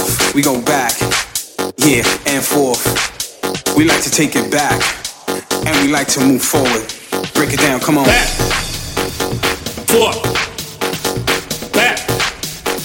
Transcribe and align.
forth. 0.00 0.34
We 0.34 0.42
go 0.42 0.60
back, 0.62 0.92
yeah, 1.78 2.04
and 2.26 2.44
forth. 2.44 2.84
We 3.76 3.84
like 3.84 4.02
to 4.02 4.10
take 4.10 4.36
it 4.36 4.50
back, 4.50 4.80
and 5.66 5.86
we 5.86 5.92
like 5.92 6.08
to 6.08 6.20
move 6.20 6.42
forward. 6.42 6.86
Break 7.34 7.52
it 7.52 7.60
down, 7.60 7.80
come 7.80 7.98
on. 7.98 8.06
Back. 8.06 8.28
Forth. 9.88 10.20
Back. 11.72 11.98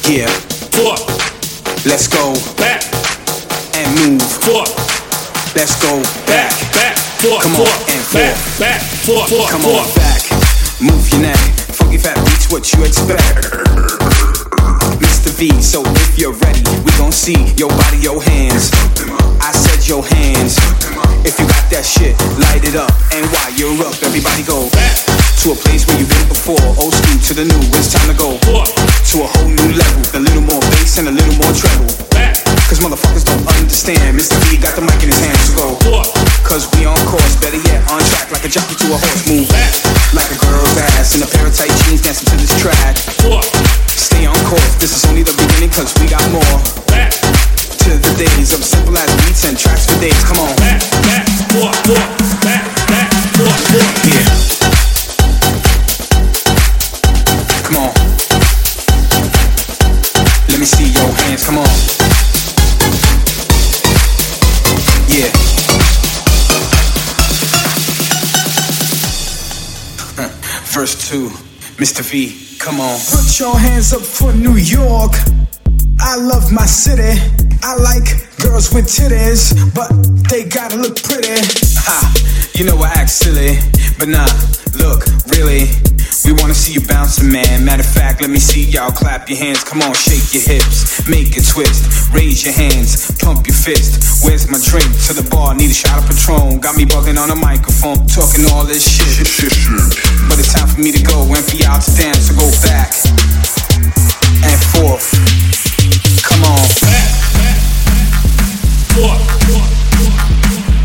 Yeah, 0.08 0.28
Forth. 0.76 1.04
let's 1.86 2.08
go 2.08 2.34
Back. 2.58 2.84
and 3.76 3.88
move. 4.00 4.22
Forth. 4.22 4.74
Let's 5.56 5.80
go 5.82 6.02
Back. 6.28 6.52
back. 6.74 6.74
Back. 6.74 6.98
Forth. 7.22 7.44
Come 7.44 7.56
on, 7.56 7.66
Forth. 7.66 7.90
and 7.90 8.04
Back. 8.14 8.36
forth. 8.36 8.60
Back. 8.60 8.82
Forth. 8.82 9.30
Forth. 9.30 9.52
Come 9.52 9.66
on 9.66 9.86
back, 9.96 10.22
move 10.82 11.10
your 11.12 11.22
neck. 11.22 11.38
Funky 11.76 11.98
fat 11.98 12.16
beats 12.26 12.52
what 12.52 12.72
you 12.74 12.84
expect. 12.84 14.05
V, 15.36 15.52
so 15.62 15.84
if 15.84 16.18
you're 16.18 16.32
ready, 16.32 16.64
we 16.86 16.92
gon' 16.98 17.12
see 17.12 17.36
your 17.60 17.68
body, 17.68 17.98
your 17.98 18.24
hands. 18.24 18.72
I 19.44 19.52
said 19.52 19.86
your 19.86 20.02
hands. 20.02 20.56
If 21.28 21.36
you 21.38 21.46
got 21.46 21.68
that 21.76 21.84
shit, 21.84 22.16
light 22.40 22.64
it 22.64 22.76
up. 22.80 22.92
And 23.12 23.28
while 23.36 23.52
you're 23.52 23.76
up, 23.84 24.00
everybody 24.00 24.44
go 24.48 24.70
Back. 24.72 24.96
to 25.44 25.52
a 25.52 25.56
place 25.56 25.84
where 25.88 26.00
you've 26.00 26.08
been 26.08 26.30
before. 26.30 26.64
Old 26.80 26.94
school 26.96 27.20
to 27.20 27.34
the 27.36 27.44
new, 27.44 27.60
it's 27.76 27.92
time 27.92 28.08
to 28.08 28.16
go 28.16 28.40
to 28.40 29.16
a 29.24 29.28
whole 29.28 29.52
new 29.52 29.72
level. 29.76 30.02
A 30.16 30.22
little 30.24 30.46
more 30.48 30.62
bass 30.72 31.00
and 31.00 31.10
a 31.10 31.12
little 31.12 31.36
more 31.36 31.52
treble. 31.52 32.15
Cause 32.66 32.82
motherfuckers 32.82 33.22
don't 33.22 33.46
understand. 33.62 34.18
Mr. 34.18 34.42
V 34.50 34.58
got 34.58 34.74
the 34.74 34.82
mic 34.82 34.98
in 35.06 35.14
his 35.14 35.22
hands 35.22 35.54
to 35.54 35.54
go. 35.54 35.78
Cause 36.42 36.66
we 36.74 36.90
on 36.90 36.98
course, 37.06 37.38
better 37.38 37.62
yet, 37.62 37.86
on 37.94 38.02
track 38.10 38.34
like 38.34 38.42
a 38.42 38.50
jockey 38.50 38.74
to 38.82 38.90
a 38.90 38.98
horse. 38.98 39.22
Move 39.30 39.46
Back. 39.54 39.70
like 40.18 40.26
a 40.34 40.38
girl's 40.42 40.74
ass 40.98 41.14
in 41.14 41.22
a 41.22 41.30
pair 41.30 41.46
of 41.46 41.54
tight 41.54 41.70
jeans 41.86 42.02
dancing 42.02 42.26
to 42.26 42.36
this 42.42 42.50
track. 42.58 42.98
Stay 43.94 44.26
on 44.26 44.34
course, 44.50 44.82
this 44.82 44.98
is 44.98 45.06
only 45.06 45.22
the 45.22 45.38
beginning 45.38 45.70
cause 45.70 45.94
we 46.02 46.10
got 46.10 46.26
more. 46.34 46.58
Back. 46.90 47.14
To 47.86 48.02
the 48.02 48.14
days 48.18 48.50
of 48.50 48.66
simple 48.66 48.98
as 48.98 49.14
beats 49.22 49.46
and 49.46 49.54
tracks 49.54 49.86
for 49.86 50.02
days. 50.02 50.18
Come 50.26 50.42
on. 50.42 50.50
Back. 50.58 50.82
Back. 51.06 51.30
Forth. 51.54 51.78
Forth. 51.86 52.02
Back. 52.42 52.66
Back. 52.90 53.14
Forth. 53.38 53.62
Forth. 53.78 54.10
Yeah. 54.10 54.26
Come 57.62 57.78
on. 57.78 57.94
Let 60.50 60.58
me 60.58 60.66
see 60.66 60.90
your 60.90 61.14
hands, 61.14 61.46
come 61.46 61.62
on. 61.62 62.05
Yeah. 65.08 65.32
Verse 70.74 71.10
2, 71.10 71.30
Mr. 71.78 72.02
V, 72.02 72.58
come 72.60 72.80
on. 72.80 73.00
Put 73.00 73.40
your 73.40 73.58
hands 73.58 73.94
up 73.94 74.02
for 74.02 74.34
New 74.34 74.56
York. 74.56 75.14
I 76.00 76.18
love 76.18 76.52
my 76.52 76.66
city. 76.66 77.20
I 77.64 77.76
like 77.76 78.06
girls 78.42 78.74
with 78.74 78.86
titties, 78.86 79.54
but 79.74 79.90
they 80.30 80.44
gotta 80.44 80.78
look 80.78 81.02
pretty. 81.02 81.34
Ha, 81.88 82.52
you 82.56 82.66
know 82.66 82.78
I 82.78 82.90
act 82.90 83.10
silly, 83.10 83.58
but 83.98 84.08
nah, 84.10 84.28
look, 84.78 85.06
really. 85.30 85.95
We 86.26 86.34
wanna 86.34 86.56
see 86.56 86.74
you 86.74 86.82
bouncing, 86.82 87.32
man. 87.32 87.66
Matter 87.66 87.84
of 87.84 87.90
fact, 87.90 88.22
let 88.22 88.30
me 88.30 88.40
see 88.40 88.64
y'all 88.66 88.92
clap 88.92 89.30
your 89.30 89.38
hands. 89.38 89.64
Come 89.64 89.82
on, 89.82 89.94
shake 89.94 90.34
your 90.34 90.42
hips, 90.42 91.08
make 91.08 91.38
it 91.38 91.46
twist. 91.46 92.12
Raise 92.14 92.44
your 92.44 92.54
hands, 92.54 93.12
pump 93.22 93.46
your 93.46 93.56
fist. 93.56 94.24
Where's 94.24 94.50
my 94.50 94.58
drink? 94.58 94.90
To 95.08 95.14
the 95.14 95.28
bar, 95.30 95.54
need 95.54 95.70
a 95.70 95.74
shot 95.74 96.02
of 96.02 96.10
Patron. 96.10 96.60
Got 96.60 96.78
me 96.78 96.86
bugging 96.86 97.18
on 97.18 97.30
a 97.30 97.36
microphone, 97.36 98.08
talking 98.08 98.46
all 98.52 98.66
this 98.66 98.82
shit. 98.82 99.28
But 100.30 100.40
it's 100.40 100.54
time 100.54 100.68
for 100.68 100.82
me 100.82 100.92
to 100.92 101.04
go 101.04 101.22
and 101.30 101.44
for 101.46 101.56
y'all 101.58 101.80
to 101.80 101.92
dance. 101.94 102.28
So 102.28 102.34
go 102.34 102.50
back 102.66 102.90
and 104.44 104.60
forth. 104.74 105.06
Come 106.24 106.44
on. 106.44 106.66
Back. 106.82 107.10
Back. 107.38 107.58
Forth. 108.98 109.22
Forth. 109.46 109.72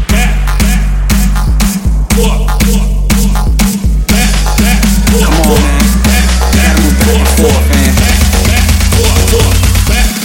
Back. 0.09 0.35
Back. 0.61 0.81
Forth. 2.13 2.51
Forth. 2.51 2.60
Back. 5.11 5.27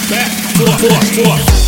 Back. 0.09 0.35
Forth. 1.15 1.64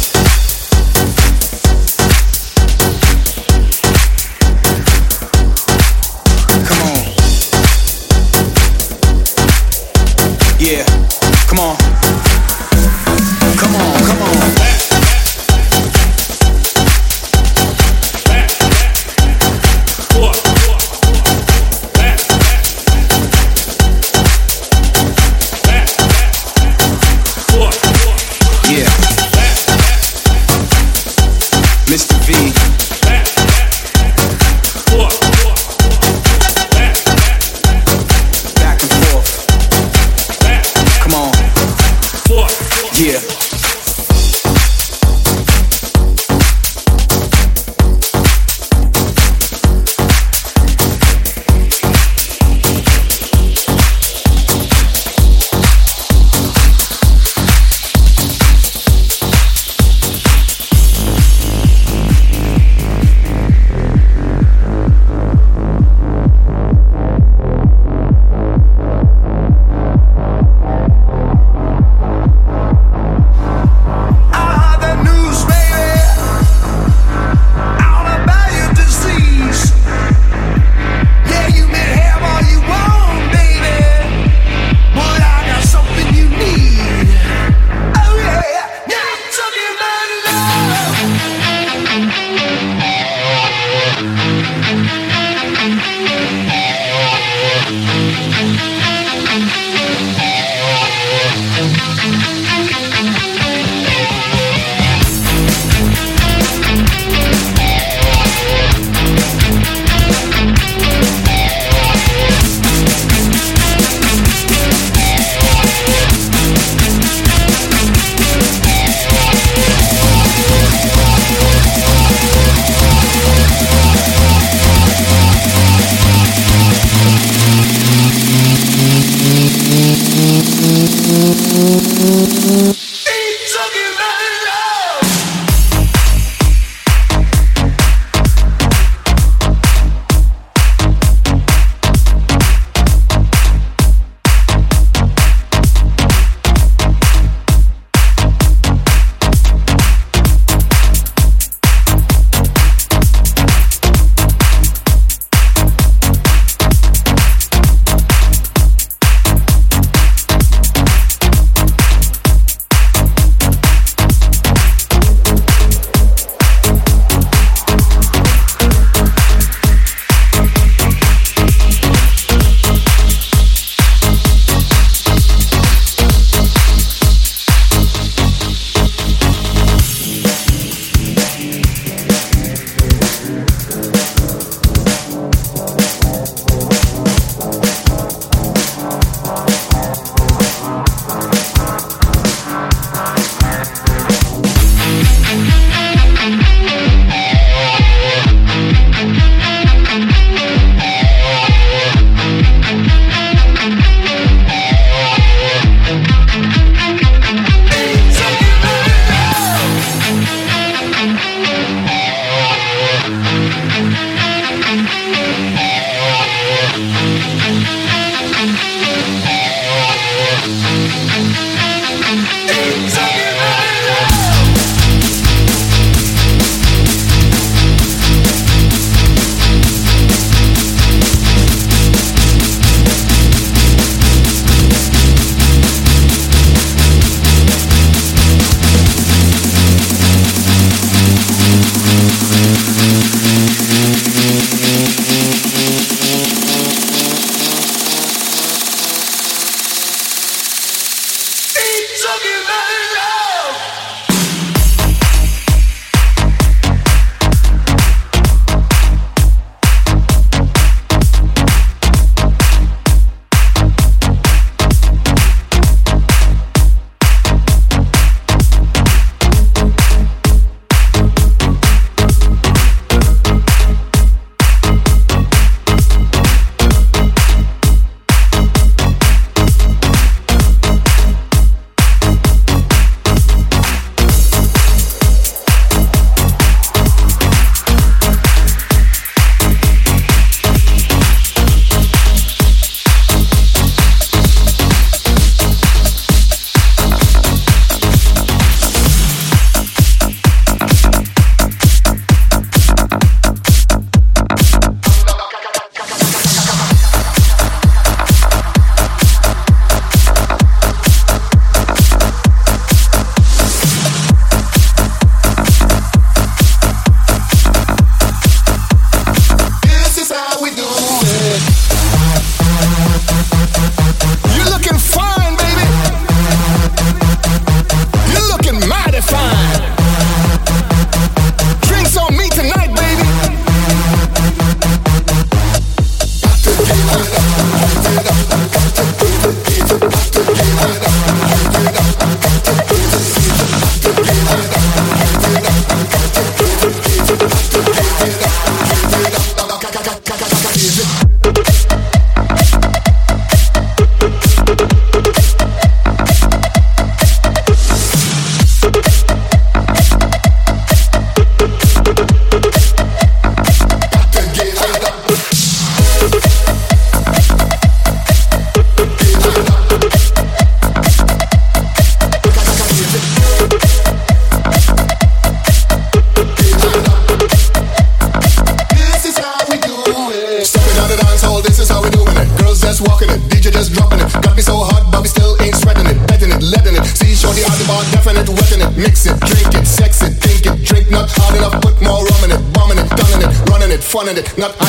Not 394.38 394.67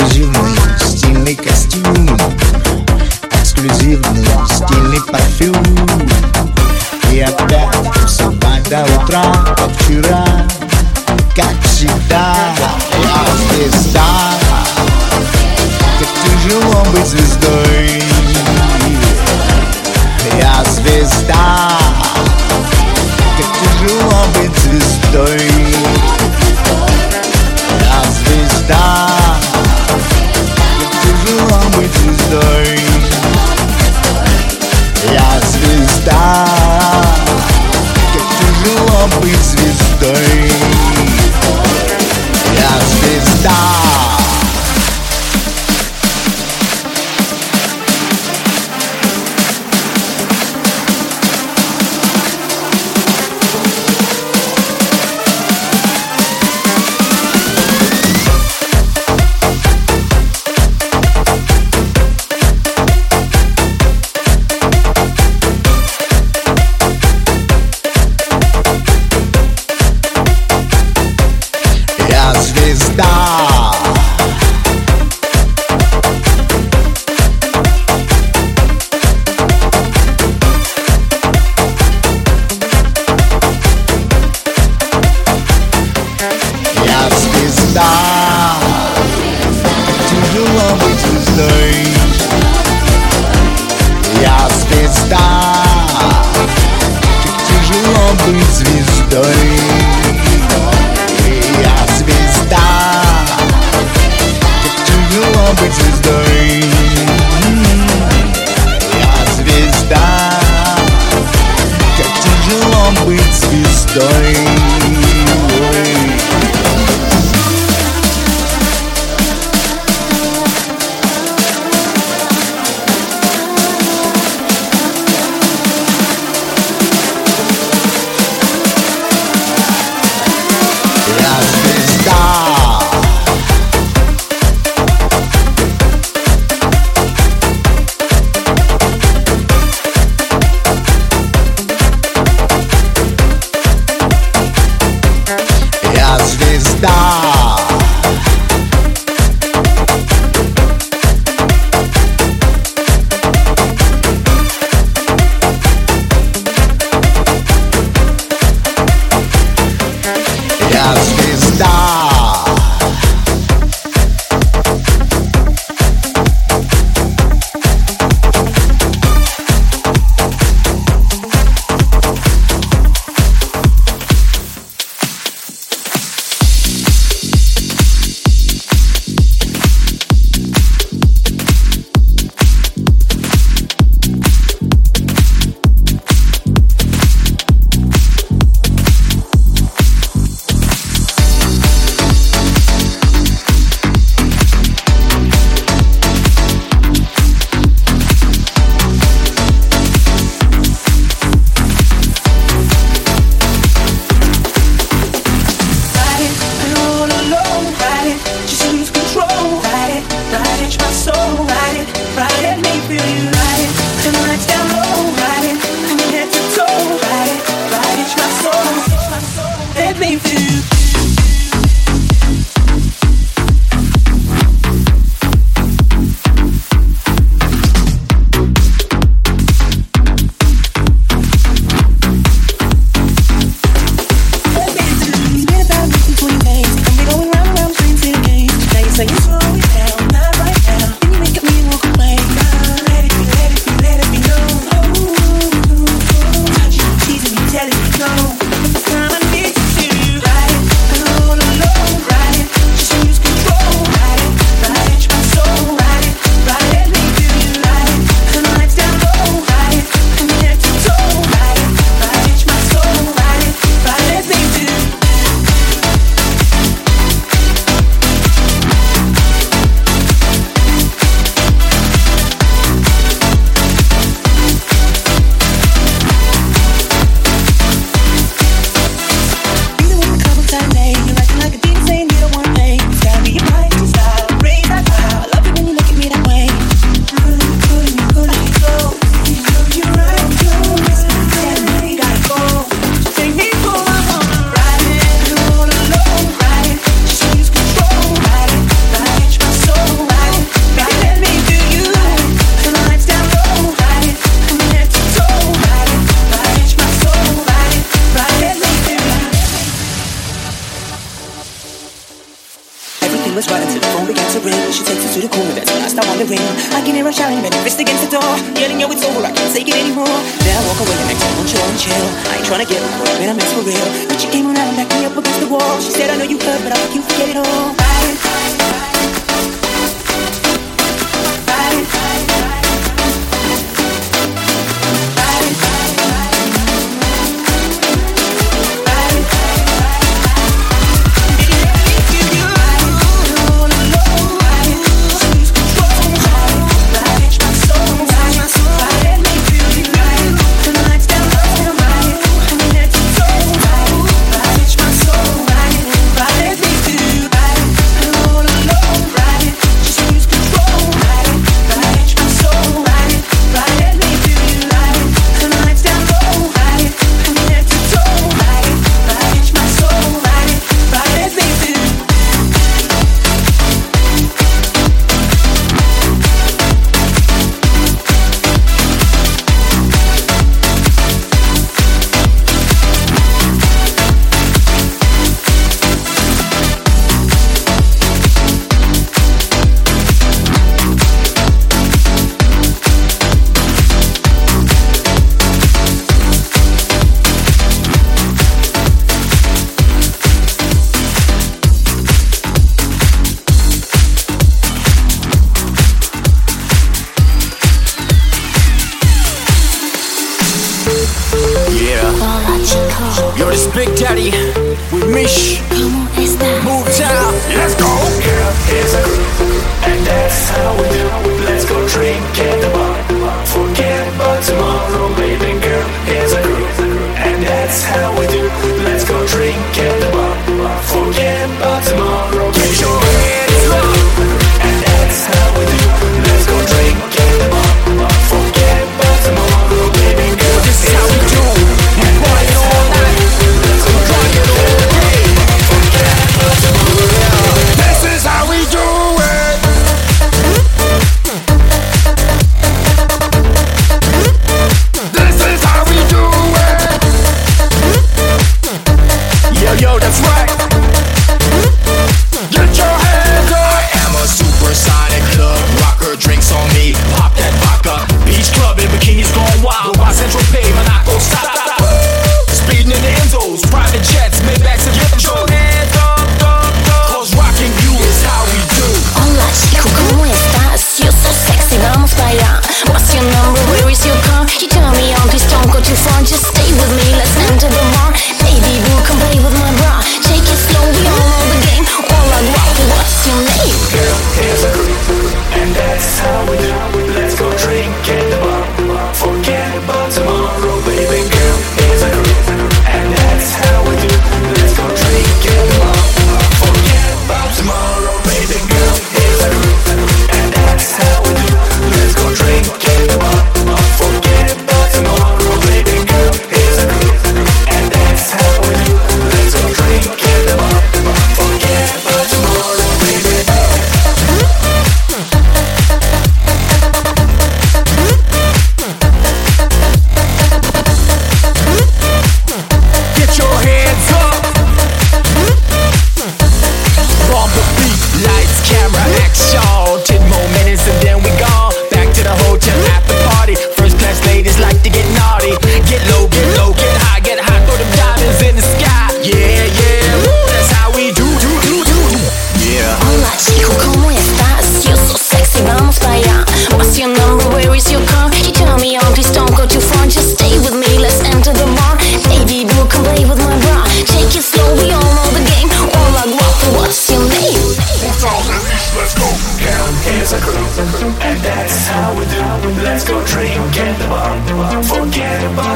Эксклюзивный 0.00 0.56
стильный 0.78 1.34
костюм 1.36 2.18
Эксклюзивный 3.32 4.26
стильный 4.48 5.00
парфюм 5.02 6.08
И 7.12 7.20
опять 7.20 7.76
все 8.06 8.30
до 8.30 8.84
утра, 8.96 9.22
как 9.56 9.70
вчера 9.78 10.24
Как 11.36 11.54
всегда, 11.64 12.34
я 13.02 13.26
звезда 13.52 14.06
Как 15.98 16.08
тяжело 16.24 16.82
быть 16.92 17.06
звездой 17.06 18.02
Я 20.38 20.64
звезда 20.64 21.78
Как 23.36 23.48
тяжело 23.60 24.24
быть 24.34 24.58
звездой 24.60 25.79
быть 39.20 39.36
звездой. 39.36 40.49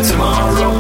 tomorrow. 0.05 0.74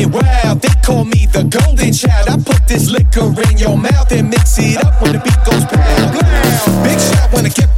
it 0.00 0.10
wild. 0.10 0.60
They 0.60 0.74
call 0.82 1.04
me 1.04 1.26
the 1.26 1.44
golden 1.44 1.92
child. 1.92 2.28
I 2.28 2.36
put 2.36 2.66
this 2.66 2.90
liquor 2.90 3.28
in 3.50 3.58
your 3.58 3.76
mouth 3.76 4.10
and 4.12 4.30
mix 4.30 4.58
it 4.58 4.82
up 4.84 5.00
when 5.02 5.12
the 5.12 5.18
beat 5.18 5.40
goes 5.44 5.64
pound. 5.64 6.12
Big 6.84 6.98
shot 6.98 7.32
when 7.32 7.46
I 7.46 7.50
get 7.50 7.69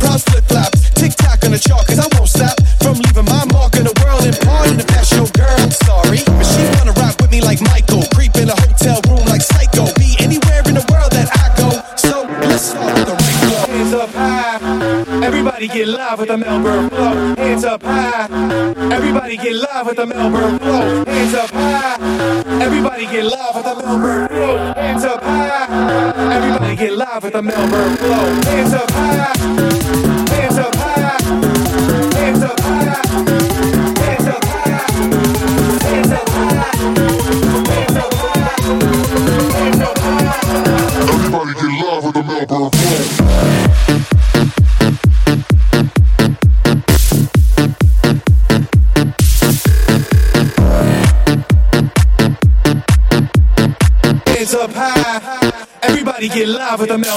get 15.72 15.88
live 15.88 16.18
with 16.18 16.28
the 16.28 16.36
Melbourne 16.36 16.90
flow. 16.90 17.34
Hands 17.36 17.64
up 17.64 17.82
high. 17.82 18.28
Everybody 18.92 19.36
get 19.36 19.54
live 19.54 19.86
with 19.86 19.96
the 19.96 20.06
Melbourne 20.06 20.58
flow. 20.58 21.04
Hands 21.04 21.34
up 21.34 21.50
high. 21.50 22.62
Everybody 22.62 23.06
get 23.06 23.24
live 23.24 23.54
with 23.54 23.64
the 23.64 23.74
Melbourne 23.76 24.28
flow. 24.28 24.56
Hands 24.74 25.04
up 25.04 25.22
high. 25.22 26.34
Everybody 26.34 26.76
get 26.76 26.92
live 26.92 27.22
with 27.22 27.32
the 27.32 27.42
Melbourne 27.42 27.96
flow. 27.96 28.42
Hands 28.42 28.72
up 28.74 28.90
high. 28.90 30.11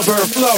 Bird 0.06 0.20
Flow. 0.20 0.55